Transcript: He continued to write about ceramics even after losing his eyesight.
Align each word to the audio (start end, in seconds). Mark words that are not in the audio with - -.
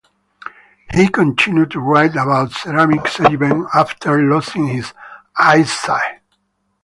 He 0.95 1.07
continued 1.09 1.69
to 1.69 1.79
write 1.79 2.13
about 2.13 2.53
ceramics 2.53 3.19
even 3.19 3.67
after 3.71 4.17
losing 4.17 4.65
his 4.69 4.93
eyesight. 5.37 6.21